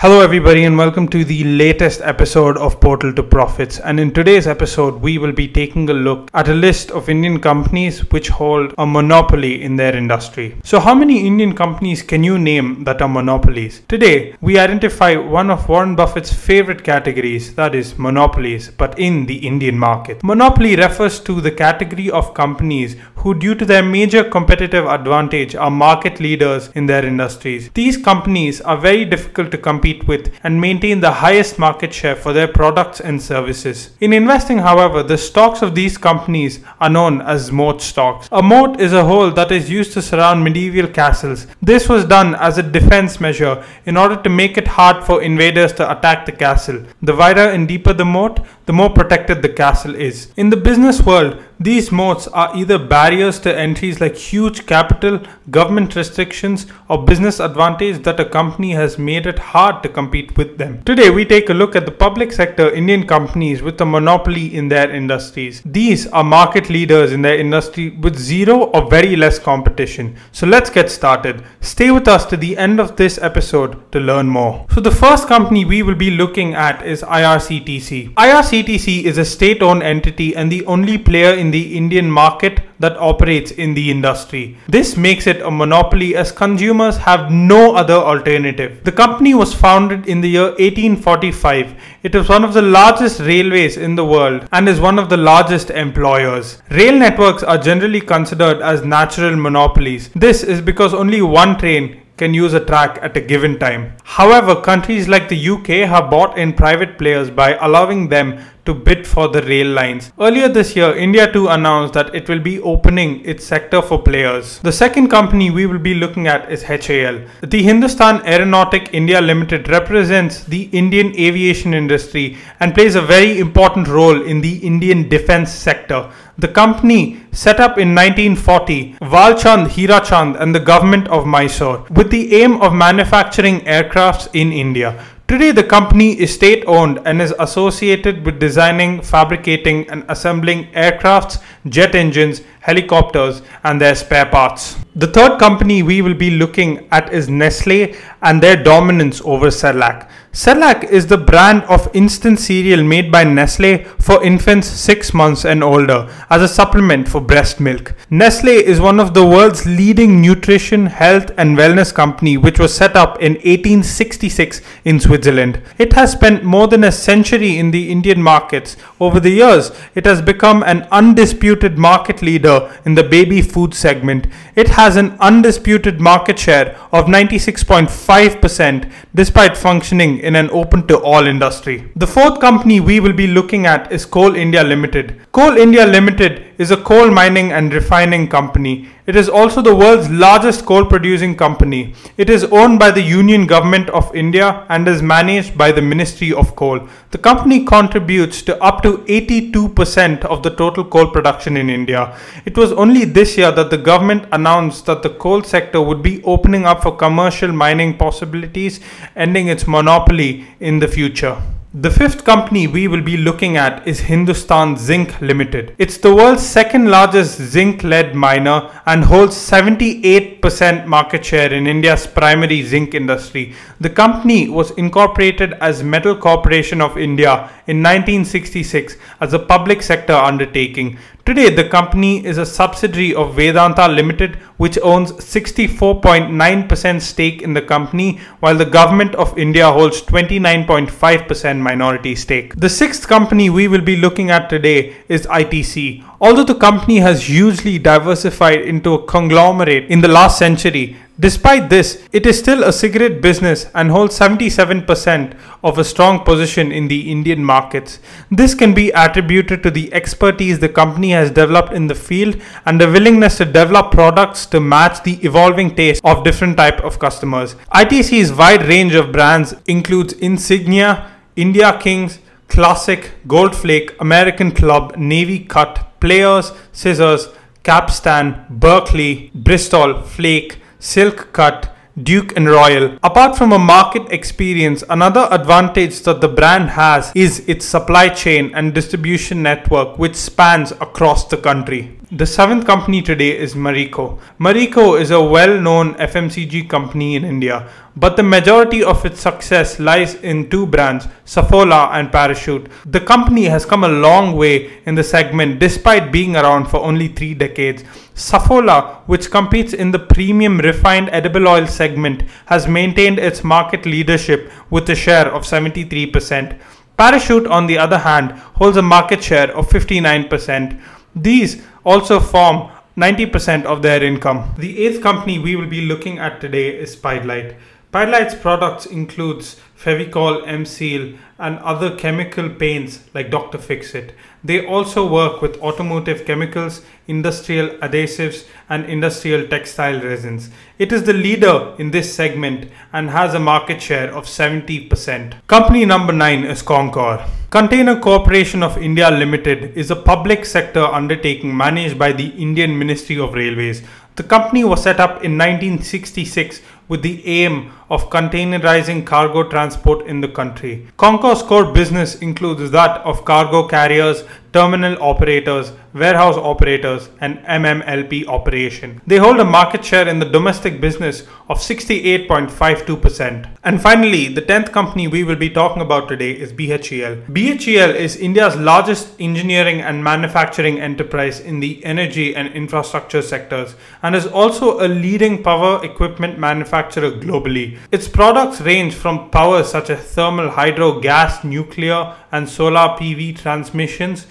Hello, 0.00 0.20
everybody, 0.20 0.62
and 0.62 0.78
welcome 0.78 1.08
to 1.08 1.24
the 1.24 1.42
latest 1.42 2.00
episode 2.02 2.56
of 2.56 2.80
Portal 2.80 3.12
to 3.14 3.22
Profits. 3.24 3.80
And 3.80 3.98
in 3.98 4.12
today's 4.12 4.46
episode, 4.46 5.00
we 5.02 5.18
will 5.18 5.32
be 5.32 5.48
taking 5.48 5.90
a 5.90 5.92
look 5.92 6.30
at 6.34 6.46
a 6.46 6.54
list 6.54 6.92
of 6.92 7.08
Indian 7.08 7.40
companies 7.40 8.08
which 8.12 8.28
hold 8.28 8.72
a 8.78 8.86
monopoly 8.86 9.60
in 9.60 9.74
their 9.74 9.96
industry. 9.96 10.54
So, 10.62 10.78
how 10.78 10.94
many 10.94 11.26
Indian 11.26 11.52
companies 11.52 12.02
can 12.02 12.22
you 12.22 12.38
name 12.38 12.84
that 12.84 13.02
are 13.02 13.08
monopolies? 13.08 13.82
Today, 13.88 14.36
we 14.40 14.56
identify 14.56 15.16
one 15.16 15.50
of 15.50 15.68
Warren 15.68 15.96
Buffett's 15.96 16.32
favorite 16.32 16.84
categories 16.84 17.56
that 17.56 17.74
is, 17.74 17.98
monopolies, 17.98 18.70
but 18.70 18.96
in 19.00 19.26
the 19.26 19.44
Indian 19.44 19.76
market. 19.76 20.22
Monopoly 20.22 20.76
refers 20.76 21.18
to 21.18 21.40
the 21.40 21.50
category 21.50 22.08
of 22.08 22.34
companies 22.34 22.94
who, 23.16 23.34
due 23.34 23.56
to 23.56 23.64
their 23.64 23.82
major 23.82 24.22
competitive 24.22 24.86
advantage, 24.86 25.56
are 25.56 25.72
market 25.72 26.20
leaders 26.20 26.70
in 26.76 26.86
their 26.86 27.04
industries. 27.04 27.68
These 27.74 27.96
companies 27.96 28.60
are 28.60 28.76
very 28.76 29.04
difficult 29.04 29.50
to 29.50 29.58
compete 29.58 29.87
compete 29.88 30.08
with 30.08 30.32
and 30.44 30.60
maintain 30.60 31.00
the 31.00 31.10
highest 31.10 31.58
market 31.58 31.92
share 31.92 32.16
for 32.16 32.32
their 32.32 32.48
products 32.48 33.00
and 33.00 33.20
services. 33.20 33.90
In 34.00 34.12
investing, 34.12 34.58
however, 34.58 35.02
the 35.02 35.18
stocks 35.18 35.62
of 35.62 35.74
these 35.74 35.98
companies 35.98 36.60
are 36.80 36.90
known 36.90 37.20
as 37.22 37.52
moat 37.52 37.80
stocks. 37.80 38.28
A 38.32 38.42
moat 38.42 38.80
is 38.80 38.92
a 38.92 39.04
hole 39.04 39.30
that 39.32 39.52
is 39.52 39.70
used 39.70 39.92
to 39.94 40.02
surround 40.02 40.44
medieval 40.44 40.88
castles. 40.90 41.46
This 41.62 41.88
was 41.88 42.04
done 42.04 42.34
as 42.34 42.58
a 42.58 42.62
defense 42.62 43.20
measure 43.20 43.64
in 43.86 43.96
order 43.96 44.16
to 44.22 44.28
make 44.28 44.56
it 44.58 44.68
hard 44.68 45.04
for 45.04 45.22
invaders 45.22 45.72
to 45.74 45.90
attack 45.90 46.26
the 46.26 46.32
castle. 46.32 46.84
The 47.02 47.14
wider 47.14 47.48
and 47.54 47.66
deeper 47.66 47.92
the 47.92 48.04
moat, 48.04 48.40
the 48.68 48.72
more 48.74 48.90
protected 48.90 49.40
the 49.40 49.48
castle 49.48 49.94
is. 49.94 50.30
In 50.36 50.50
the 50.50 50.56
business 50.56 51.00
world, 51.00 51.42
these 51.58 51.90
moats 51.90 52.28
are 52.28 52.54
either 52.54 52.78
barriers 52.78 53.40
to 53.40 53.58
entries 53.58 53.98
like 53.98 54.14
huge 54.14 54.66
capital, 54.66 55.22
government 55.50 55.96
restrictions, 55.96 56.66
or 56.88 57.02
business 57.02 57.40
advantage 57.40 58.02
that 58.02 58.20
a 58.20 58.26
company 58.26 58.72
has 58.72 58.98
made 58.98 59.26
it 59.26 59.38
hard 59.38 59.82
to 59.82 59.88
compete 59.88 60.36
with 60.36 60.58
them. 60.58 60.82
Today, 60.82 61.08
we 61.08 61.24
take 61.24 61.48
a 61.48 61.54
look 61.54 61.74
at 61.74 61.86
the 61.86 61.90
public 61.90 62.30
sector 62.30 62.70
Indian 62.70 63.06
companies 63.06 63.62
with 63.62 63.80
a 63.80 63.86
monopoly 63.86 64.54
in 64.54 64.68
their 64.68 64.90
industries. 64.90 65.62
These 65.64 66.06
are 66.08 66.22
market 66.22 66.68
leaders 66.68 67.12
in 67.12 67.22
their 67.22 67.38
industry 67.38 67.96
with 67.96 68.16
zero 68.18 68.64
or 68.74 68.90
very 68.90 69.16
less 69.16 69.38
competition. 69.38 70.14
So 70.30 70.46
let's 70.46 70.68
get 70.68 70.90
started. 70.90 71.42
Stay 71.62 71.90
with 71.90 72.06
us 72.06 72.26
to 72.26 72.36
the 72.36 72.58
end 72.58 72.80
of 72.80 72.96
this 72.96 73.16
episode 73.16 73.90
to 73.92 73.98
learn 73.98 74.28
more. 74.28 74.66
So 74.74 74.82
the 74.82 74.90
first 74.90 75.26
company 75.26 75.64
we 75.64 75.82
will 75.82 75.94
be 75.94 76.10
looking 76.10 76.54
at 76.54 76.86
is 76.86 77.02
IRCTC. 77.02 78.12
IRCTC 78.12 78.57
is 78.66 79.18
a 79.18 79.24
state-owned 79.24 79.82
entity 79.82 80.34
and 80.34 80.50
the 80.50 80.64
only 80.66 80.98
player 80.98 81.32
in 81.32 81.50
the 81.50 81.76
Indian 81.76 82.10
market 82.10 82.60
that 82.80 82.96
operates 82.96 83.50
in 83.50 83.74
the 83.74 83.90
industry. 83.90 84.56
This 84.68 84.96
makes 84.96 85.26
it 85.26 85.42
a 85.42 85.50
monopoly 85.50 86.14
as 86.16 86.32
consumers 86.32 86.96
have 86.96 87.30
no 87.30 87.74
other 87.74 87.94
alternative. 87.94 88.84
The 88.84 88.92
company 88.92 89.34
was 89.34 89.54
founded 89.54 90.06
in 90.06 90.20
the 90.20 90.28
year 90.28 90.50
1845. 90.50 91.74
It 92.02 92.14
is 92.14 92.28
one 92.28 92.44
of 92.44 92.54
the 92.54 92.62
largest 92.62 93.20
railways 93.20 93.76
in 93.76 93.96
the 93.96 94.04
world 94.04 94.48
and 94.52 94.68
is 94.68 94.80
one 94.80 94.98
of 94.98 95.08
the 95.08 95.16
largest 95.16 95.70
employers. 95.70 96.62
Rail 96.70 96.96
networks 96.96 97.42
are 97.42 97.58
generally 97.58 98.00
considered 98.00 98.62
as 98.62 98.84
natural 98.84 99.36
monopolies. 99.36 100.10
This 100.10 100.42
is 100.42 100.60
because 100.60 100.94
only 100.94 101.22
one 101.22 101.58
train 101.58 101.97
can 102.18 102.34
use 102.34 102.52
a 102.52 102.64
track 102.64 102.98
at 103.00 103.16
a 103.16 103.20
given 103.20 103.58
time. 103.58 103.94
However, 104.04 104.60
countries 104.60 105.08
like 105.08 105.28
the 105.28 105.48
UK 105.48 105.88
have 105.88 106.10
bought 106.10 106.36
in 106.36 106.52
private 106.52 106.98
players 106.98 107.30
by 107.30 107.54
allowing 107.54 108.08
them 108.08 108.40
to 108.68 108.74
bid 108.74 109.06
for 109.06 109.28
the 109.28 109.42
rail 109.42 109.66
lines. 109.66 110.12
Earlier 110.20 110.48
this 110.48 110.76
year, 110.76 110.94
India 110.94 111.32
too 111.32 111.48
announced 111.48 111.94
that 111.94 112.14
it 112.14 112.28
will 112.28 112.38
be 112.38 112.60
opening 112.60 113.24
its 113.24 113.44
sector 113.44 113.80
for 113.80 114.02
players. 114.02 114.58
The 114.60 114.72
second 114.72 115.08
company 115.08 115.50
we 115.50 115.66
will 115.66 115.78
be 115.90 115.94
looking 115.94 116.28
at 116.28 116.52
is 116.52 116.62
HAL. 116.62 117.20
The 117.42 117.62
Hindustan 117.62 118.20
Aeronautic 118.26 118.90
India 118.92 119.20
Limited 119.20 119.68
represents 119.68 120.44
the 120.44 120.64
Indian 120.82 121.08
aviation 121.18 121.72
industry 121.72 122.36
and 122.60 122.74
plays 122.74 122.94
a 122.94 123.02
very 123.02 123.38
important 123.38 123.88
role 123.88 124.22
in 124.22 124.42
the 124.42 124.58
Indian 124.58 125.08
defense 125.08 125.50
sector. 125.50 126.10
The 126.36 126.48
company 126.48 127.20
set 127.32 127.58
up 127.58 127.78
in 127.78 127.94
1940, 127.94 128.98
Walchand 129.00 129.68
Hirachand 129.68 130.40
and 130.40 130.54
the 130.54 130.60
government 130.60 131.08
of 131.08 131.26
Mysore 131.26 131.84
with 131.90 132.10
the 132.10 132.34
aim 132.40 132.60
of 132.60 132.72
manufacturing 132.74 133.60
aircrafts 133.62 134.28
in 134.34 134.52
India. 134.52 135.04
Today, 135.28 135.52
the 135.52 135.62
company 135.62 136.18
is 136.18 136.32
state 136.32 136.64
owned 136.66 137.00
and 137.04 137.20
is 137.20 137.34
associated 137.38 138.24
with 138.24 138.40
designing, 138.40 139.02
fabricating, 139.02 139.86
and 139.90 140.02
assembling 140.08 140.68
aircrafts, 140.72 141.42
jet 141.68 141.94
engines, 141.94 142.40
helicopters, 142.60 143.42
and 143.64 143.78
their 143.78 143.94
spare 143.94 144.24
parts. 144.24 144.78
The 144.96 145.08
third 145.08 145.38
company 145.38 145.82
we 145.82 146.00
will 146.00 146.14
be 146.14 146.30
looking 146.30 146.88
at 146.92 147.12
is 147.12 147.28
Nestle 147.28 147.94
and 148.22 148.42
their 148.42 148.56
dominance 148.56 149.20
over 149.20 149.48
Cerelac. 149.48 150.08
Cerelac 150.30 150.84
is 150.84 151.06
the 151.06 151.16
brand 151.16 151.62
of 151.64 151.88
instant 151.94 152.38
cereal 152.38 152.82
made 152.82 153.10
by 153.10 153.24
Nestle 153.24 153.78
for 153.98 154.22
infants 154.22 154.68
6 154.68 155.14
months 155.14 155.46
and 155.46 155.64
older 155.64 156.06
as 156.28 156.42
a 156.42 156.48
supplement 156.48 157.08
for 157.08 157.20
breast 157.20 157.60
milk. 157.60 157.94
Nestle 158.10 158.50
is 158.50 158.78
one 158.78 159.00
of 159.00 159.14
the 159.14 159.24
world's 159.24 159.64
leading 159.64 160.20
nutrition, 160.20 160.86
health 160.86 161.30
and 161.38 161.56
wellness 161.56 161.94
company 161.94 162.36
which 162.36 162.58
was 162.58 162.74
set 162.74 162.94
up 162.94 163.20
in 163.22 163.32
1866 163.36 164.60
in 164.84 165.00
Switzerland. 165.00 165.62
It 165.78 165.94
has 165.94 166.12
spent 166.12 166.44
more 166.44 166.68
than 166.68 166.84
a 166.84 166.92
century 166.92 167.56
in 167.58 167.70
the 167.70 167.90
Indian 167.90 168.22
markets. 168.22 168.76
Over 169.00 169.20
the 169.20 169.30
years, 169.30 169.72
it 169.94 170.04
has 170.04 170.20
become 170.20 170.62
an 170.62 170.86
undisputed 170.92 171.78
market 171.78 172.20
leader 172.20 172.70
in 172.84 172.94
the 172.94 173.02
baby 173.02 173.40
food 173.40 173.72
segment. 173.72 174.26
It 174.54 174.68
has 174.68 174.96
an 174.96 175.16
undisputed 175.20 176.00
market 176.00 176.38
share 176.38 176.76
of 176.92 177.06
96.5% 177.06 178.92
despite 179.14 179.56
functioning 179.56 180.17
in 180.20 180.36
an 180.36 180.50
open 180.50 180.86
to 180.88 180.98
all 180.98 181.26
industry. 181.26 181.90
The 181.96 182.06
fourth 182.06 182.40
company 182.40 182.80
we 182.80 183.00
will 183.00 183.12
be 183.12 183.26
looking 183.26 183.66
at 183.66 183.90
is 183.92 184.04
Coal 184.04 184.34
India 184.34 184.62
Limited. 184.62 185.20
Coal 185.32 185.56
India 185.56 185.86
Limited 185.86 186.47
is 186.58 186.72
a 186.72 186.76
coal 186.76 187.10
mining 187.10 187.52
and 187.52 187.72
refining 187.72 188.28
company. 188.28 188.88
It 189.06 189.16
is 189.16 189.28
also 189.28 189.62
the 189.62 189.74
world's 189.74 190.10
largest 190.10 190.66
coal 190.66 190.84
producing 190.84 191.36
company. 191.36 191.94
It 192.16 192.28
is 192.28 192.44
owned 192.44 192.78
by 192.78 192.90
the 192.90 193.00
Union 193.00 193.46
Government 193.46 193.88
of 193.90 194.14
India 194.14 194.66
and 194.68 194.86
is 194.88 195.00
managed 195.00 195.56
by 195.56 195.70
the 195.72 195.80
Ministry 195.80 196.32
of 196.32 196.56
Coal. 196.56 196.88
The 197.12 197.18
company 197.18 197.64
contributes 197.64 198.42
to 198.42 198.62
up 198.62 198.82
to 198.82 198.98
82% 198.98 200.24
of 200.24 200.42
the 200.42 200.50
total 200.50 200.84
coal 200.84 201.10
production 201.10 201.56
in 201.56 201.70
India. 201.70 202.18
It 202.44 202.58
was 202.58 202.72
only 202.72 203.04
this 203.04 203.38
year 203.38 203.52
that 203.52 203.70
the 203.70 203.78
government 203.78 204.26
announced 204.32 204.86
that 204.86 205.02
the 205.02 205.10
coal 205.10 205.42
sector 205.42 205.80
would 205.80 206.02
be 206.02 206.22
opening 206.24 206.66
up 206.66 206.82
for 206.82 206.96
commercial 206.96 207.52
mining 207.52 207.96
possibilities, 207.96 208.80
ending 209.14 209.46
its 209.46 209.66
monopoly 209.66 210.44
in 210.60 210.80
the 210.80 210.88
future. 210.88 211.40
The 211.74 211.90
fifth 211.90 212.24
company 212.24 212.66
we 212.66 212.88
will 212.88 213.02
be 213.02 213.18
looking 213.18 213.58
at 213.58 213.86
is 213.86 214.00
Hindustan 214.00 214.78
Zinc 214.78 215.20
Limited. 215.20 215.74
It's 215.76 215.98
the 215.98 216.14
world's 216.14 216.42
second 216.42 216.90
largest 216.90 217.36
zinc 217.36 217.82
lead 217.82 218.14
miner 218.14 218.70
and 218.86 219.04
holds 219.04 219.36
78% 219.36 220.86
market 220.86 221.26
share 221.26 221.52
in 221.52 221.66
India's 221.66 222.06
primary 222.06 222.62
zinc 222.62 222.94
industry. 222.94 223.52
The 223.80 223.90
company 223.90 224.48
was 224.48 224.70
incorporated 224.78 225.52
as 225.60 225.82
Metal 225.82 226.16
Corporation 226.16 226.80
of 226.80 226.96
India 226.96 227.50
in 227.66 227.82
1966 227.82 228.96
as 229.20 229.34
a 229.34 229.38
public 229.38 229.82
sector 229.82 230.14
undertaking. 230.14 230.96
Today, 231.28 231.50
the 231.50 231.68
company 231.68 232.24
is 232.24 232.38
a 232.38 232.46
subsidiary 232.46 233.14
of 233.14 233.34
Vedanta 233.34 233.86
Limited, 233.86 234.36
which 234.56 234.78
owns 234.78 235.12
64.9% 235.12 237.02
stake 237.02 237.42
in 237.42 237.52
the 237.52 237.60
company, 237.60 238.18
while 238.40 238.56
the 238.56 238.64
government 238.64 239.14
of 239.16 239.36
India 239.36 239.70
holds 239.70 240.00
29.5% 240.00 241.58
minority 241.58 242.14
stake. 242.14 242.56
The 242.56 242.70
sixth 242.70 243.06
company 243.06 243.50
we 243.50 243.68
will 243.68 243.82
be 243.82 243.98
looking 243.98 244.30
at 244.30 244.48
today 244.48 244.96
is 245.10 245.26
ITC. 245.26 246.02
Although 246.20 246.44
the 246.44 246.54
company 246.54 246.98
has 246.98 247.28
hugely 247.28 247.78
diversified 247.78 248.62
into 248.62 248.94
a 248.94 249.04
conglomerate 249.04 249.86
in 249.88 250.00
the 250.00 250.08
last 250.08 250.38
century, 250.38 250.96
Despite 251.20 251.68
this, 251.68 252.06
it 252.12 252.26
is 252.26 252.38
still 252.38 252.62
a 252.62 252.72
cigarette 252.72 253.20
business 253.20 253.66
and 253.74 253.90
holds 253.90 254.16
77% 254.16 255.36
of 255.64 255.76
a 255.76 255.82
strong 255.82 256.20
position 256.20 256.70
in 256.70 256.86
the 256.86 257.10
Indian 257.10 257.42
markets. 257.44 257.98
This 258.30 258.54
can 258.54 258.72
be 258.72 258.90
attributed 258.90 259.64
to 259.64 259.70
the 259.72 259.92
expertise 259.92 260.60
the 260.60 260.68
company 260.68 261.10
has 261.10 261.32
developed 261.32 261.72
in 261.72 261.88
the 261.88 261.96
field 261.96 262.40
and 262.66 262.80
the 262.80 262.86
willingness 262.86 263.38
to 263.38 263.46
develop 263.46 263.90
products 263.90 264.46
to 264.46 264.60
match 264.60 265.02
the 265.02 265.18
evolving 265.26 265.74
taste 265.74 266.04
of 266.04 266.22
different 266.22 266.56
type 266.56 266.84
of 266.84 267.00
customers. 267.00 267.56
ITC's 267.74 268.32
wide 268.32 268.62
range 268.68 268.94
of 268.94 269.10
brands 269.10 269.56
includes 269.66 270.12
Insignia, 270.12 271.10
India 271.34 271.76
Kings, 271.80 272.20
Classic, 272.48 273.12
Goldflake, 273.26 273.94
American 274.00 274.50
Club, 274.50 274.96
Navy 274.96 275.40
Cut, 275.40 276.00
Players, 276.00 276.52
Scissors, 276.72 277.28
Capstan, 277.62 278.46
Berkeley, 278.50 279.30
Bristol, 279.34 280.02
Flake, 280.02 280.58
Silk 280.78 281.32
Cut, 281.32 281.74
Duke 282.02 282.36
and 282.36 282.48
Royal. 282.48 282.96
Apart 283.02 283.36
from 283.36 283.52
a 283.52 283.58
market 283.58 284.10
experience, 284.10 284.84
another 284.88 285.26
advantage 285.30 286.00
that 286.02 286.20
the 286.20 286.28
brand 286.28 286.70
has 286.70 287.10
is 287.14 287.40
its 287.48 287.64
supply 287.64 288.08
chain 288.08 288.52
and 288.54 288.74
distribution 288.74 289.42
network 289.42 289.98
which 289.98 290.14
spans 290.14 290.70
across 290.72 291.26
the 291.28 291.36
country. 291.36 291.97
The 292.10 292.24
seventh 292.24 292.64
company 292.64 293.02
today 293.02 293.36
is 293.36 293.54
Marico. 293.54 294.18
Marico 294.40 294.98
is 294.98 295.10
a 295.10 295.22
well 295.22 295.60
known 295.60 295.92
FMCG 295.96 296.66
company 296.66 297.16
in 297.16 297.22
India, 297.22 297.68
but 297.96 298.16
the 298.16 298.22
majority 298.22 298.82
of 298.82 299.04
its 299.04 299.20
success 299.20 299.78
lies 299.78 300.14
in 300.14 300.48
two 300.48 300.66
brands, 300.66 301.06
Saffola 301.26 301.90
and 301.92 302.10
Parachute. 302.10 302.68
The 302.86 303.00
company 303.00 303.44
has 303.44 303.66
come 303.66 303.84
a 303.84 303.88
long 303.88 304.34
way 304.36 304.80
in 304.86 304.94
the 304.94 305.04
segment 305.04 305.58
despite 305.58 306.10
being 306.10 306.34
around 306.34 306.70
for 306.70 306.78
only 306.78 307.08
three 307.08 307.34
decades. 307.34 307.82
Saffola, 308.14 309.00
which 309.06 309.30
competes 309.30 309.74
in 309.74 309.90
the 309.90 309.98
premium 309.98 310.56
refined 310.60 311.10
edible 311.10 311.46
oil 311.46 311.66
segment, 311.66 312.22
has 312.46 312.66
maintained 312.66 313.18
its 313.18 313.44
market 313.44 313.84
leadership 313.84 314.50
with 314.70 314.88
a 314.88 314.94
share 314.94 315.26
of 315.30 315.42
73%. 315.42 316.58
Parachute, 316.96 317.46
on 317.46 317.66
the 317.66 317.76
other 317.76 317.98
hand, 317.98 318.30
holds 318.56 318.78
a 318.78 318.82
market 318.82 319.22
share 319.22 319.54
of 319.54 319.68
59%. 319.68 320.80
These 321.22 321.62
also 321.84 322.20
form 322.20 322.70
90% 322.96 323.64
of 323.64 323.82
their 323.82 324.02
income. 324.02 324.54
The 324.58 324.86
eighth 324.86 325.02
company 325.02 325.38
we 325.38 325.56
will 325.56 325.68
be 325.68 325.82
looking 325.82 326.18
at 326.18 326.40
today 326.40 326.76
is 326.78 326.96
Pidilite. 326.96 327.56
Pidilite's 327.90 328.34
products 328.34 328.84
includes 328.84 329.56
Fevicol, 329.74 330.46
M-Seal 330.46 331.14
and 331.38 331.58
other 331.60 331.96
chemical 331.96 332.50
paints 332.50 333.00
like 333.14 333.30
Dr. 333.30 333.56
Fixit. 333.56 334.12
They 334.44 334.66
also 334.66 335.10
work 335.10 335.40
with 335.40 335.58
automotive 335.62 336.26
chemicals, 336.26 336.82
industrial 337.06 337.70
adhesives 337.78 338.46
and 338.68 338.84
industrial 338.84 339.48
textile 339.48 340.00
resins. 340.02 340.50
It 340.78 340.92
is 340.92 341.04
the 341.04 341.14
leader 341.14 341.74
in 341.78 341.90
this 341.90 342.12
segment 342.12 342.70
and 342.92 343.08
has 343.08 343.32
a 343.32 343.40
market 343.40 343.80
share 343.80 344.14
of 344.14 344.26
70%. 344.26 345.46
Company 345.46 345.86
number 345.86 346.12
9 346.12 346.44
is 346.44 346.62
Concor. 346.62 347.26
Container 347.48 347.98
Corporation 347.98 348.62
of 348.62 348.76
India 348.76 349.10
Limited 349.10 349.74
is 349.74 349.90
a 349.90 349.96
public 349.96 350.44
sector 350.44 350.84
undertaking 350.84 351.56
managed 351.56 351.98
by 351.98 352.12
the 352.12 352.28
Indian 352.30 352.78
Ministry 352.78 353.18
of 353.18 353.32
Railways. 353.32 353.82
The 354.16 354.24
company 354.24 354.64
was 354.64 354.82
set 354.82 354.98
up 354.98 355.24
in 355.24 355.38
1966 355.38 356.60
with 356.88 357.02
the 357.02 357.24
aim 357.26 357.70
of 357.90 358.10
containerizing 358.10 359.04
cargo 359.06 359.48
transport 359.48 360.06
in 360.06 360.20
the 360.20 360.28
country. 360.28 360.86
Concor's 360.96 361.42
core 361.42 361.72
business 361.72 362.16
includes 362.16 362.70
that 362.70 363.00
of 363.02 363.24
cargo 363.24 363.66
carriers, 363.66 364.24
terminal 364.58 364.96
operators, 365.00 365.70
warehouse 365.94 366.36
operators, 366.36 367.10
and 367.20 367.38
MMLP 367.62 368.26
operation. 368.26 369.00
They 369.06 369.18
hold 369.18 369.38
a 369.38 369.44
market 369.44 369.84
share 369.84 370.08
in 370.08 370.18
the 370.18 370.24
domestic 370.36 370.80
business 370.80 371.22
of 371.48 371.58
68.52%. 371.58 373.48
And 373.62 373.80
finally, 373.80 374.26
the 374.28 374.42
10th 374.42 374.72
company 374.72 375.06
we 375.06 375.22
will 375.22 375.36
be 375.36 375.48
talking 375.50 375.80
about 375.80 376.08
today 376.08 376.32
is 376.32 376.52
BHEL. 376.52 377.22
BHEL 377.32 377.94
is 377.94 378.16
India's 378.16 378.56
largest 378.56 379.08
engineering 379.20 379.80
and 379.80 380.02
manufacturing 380.02 380.80
enterprise 380.80 381.38
in 381.38 381.60
the 381.60 381.84
energy 381.84 382.34
and 382.34 382.48
infrastructure 382.48 383.22
sectors 383.22 383.76
and 384.02 384.16
is 384.16 384.26
also 384.26 384.80
a 384.84 384.88
leading 384.88 385.42
power 385.44 385.84
equipment 385.84 386.36
manufacturer 386.36 387.12
globally. 387.12 387.78
Its 387.92 388.08
products 388.08 388.60
range 388.60 388.94
from 388.94 389.30
power 389.30 389.62
such 389.62 389.88
as 389.90 390.00
thermal, 390.00 390.50
hydro, 390.50 390.98
gas, 391.00 391.44
nuclear, 391.44 392.14
and 392.32 392.48
solar 392.48 392.88
PV 392.98 393.36
transmissions 393.36 394.26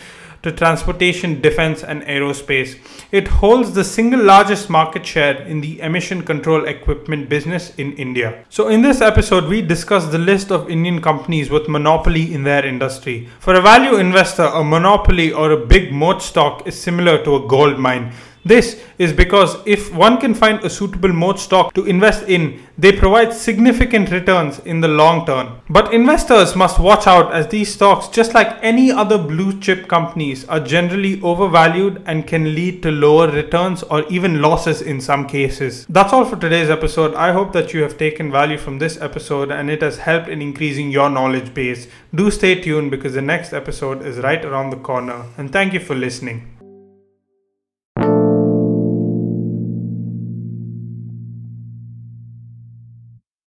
to 0.48 0.56
transportation, 0.56 1.42
defense, 1.42 1.84
and 1.84 2.02
aerospace. 2.04 2.78
It 3.12 3.28
holds 3.28 3.74
the 3.74 3.84
single 3.84 4.24
largest 4.24 4.70
market 4.70 5.06
share 5.06 5.42
in 5.44 5.62
the 5.62 5.80
emission 5.82 6.24
control 6.24 6.66
equipment 6.66 7.30
business 7.30 7.76
in 7.76 7.94
India. 7.94 8.46
So, 8.50 8.70
in 8.70 8.82
this 8.82 9.02
episode, 9.02 9.46
we 9.46 9.62
discuss 9.62 10.06
the 10.06 10.18
list 10.18 10.52
of 10.52 10.70
Indian 10.70 11.02
companies 11.02 11.50
with 11.50 11.68
monopoly 11.68 12.34
in 12.34 12.44
their 12.44 12.66
industry. 12.66 13.28
For 13.40 13.56
a 13.56 13.62
value 13.62 13.98
investor, 13.98 14.44
a 14.44 14.64
monopoly 14.64 15.32
or 15.34 15.52
a 15.52 15.66
big 15.66 15.92
moat 15.92 16.22
stock 16.22 16.66
is 16.68 16.80
similar 16.80 17.24
to 17.24 17.36
a 17.36 17.48
gold 17.48 17.78
mine. 17.78 18.14
This 18.48 18.82
is 18.98 19.12
because 19.12 19.58
if 19.66 19.94
one 19.94 20.18
can 20.20 20.34
find 20.34 20.64
a 20.64 20.70
suitable 20.70 21.12
moat 21.12 21.38
stock 21.38 21.74
to 21.74 21.86
invest 21.86 22.24
in, 22.30 22.62
they 22.78 22.92
provide 22.92 23.34
significant 23.34 24.10
returns 24.12 24.60
in 24.60 24.80
the 24.80 24.88
long 24.88 25.26
term. 25.26 25.60
But 25.70 25.94
investors 25.94 26.56
must 26.56 26.80
watch 26.80 27.08
out 27.08 27.34
as 27.34 27.48
these 27.48 27.74
stocks, 27.74 28.08
just 28.08 28.34
like 28.34 28.58
any 28.62 28.90
other 28.90 29.18
blue 29.18 29.60
chip 29.60 29.90
companies, 29.90 30.46
are 30.46 30.62
generally 30.62 31.22
overvalued 31.22 32.02
and 32.06 32.26
can 32.26 32.56
lead 32.56 32.82
to 32.84 32.92
lower 32.92 33.30
returns 33.30 33.84
or 33.84 34.06
even 34.08 34.42
losses 34.42 34.82
in 34.82 35.02
some 35.02 35.28
cases. 35.28 35.86
That's 35.90 36.14
all 36.14 36.24
for 36.24 36.38
today's 36.38 36.70
episode. 36.70 37.16
I 37.16 37.34
hope 37.34 37.52
that 37.54 37.74
you 37.74 37.82
have 37.82 37.98
taken 37.98 38.32
value 38.32 38.58
from 38.58 38.80
this 38.80 39.00
episode 39.02 39.52
and 39.52 39.70
it 39.70 39.82
has 39.82 39.98
helped 39.98 40.30
in 40.30 40.42
increasing 40.42 40.90
your 40.90 41.10
knowledge 41.10 41.54
base. 41.54 41.88
Do 42.16 42.32
stay 42.32 42.62
tuned 42.62 42.92
because 42.92 43.14
the 43.14 43.22
next 43.22 43.52
episode 43.52 44.06
is 44.06 44.20
right 44.20 44.44
around 44.46 44.70
the 44.70 44.78
corner. 44.78 45.26
And 45.38 45.52
thank 45.52 45.74
you 45.74 45.82
for 45.82 45.96
listening. 45.96 46.57